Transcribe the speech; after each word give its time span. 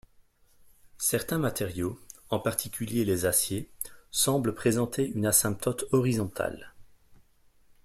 Certains 0.97 1.37
matériaux, 1.37 1.99
en 2.31 2.39
particulier 2.39 3.05
les 3.05 3.27
aciers, 3.27 3.69
semblent 4.09 4.55
présenter 4.55 5.07
une 5.07 5.27
asymptote 5.27 5.85
horizontale. 5.91 6.73